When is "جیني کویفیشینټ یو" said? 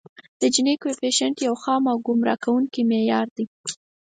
0.53-1.55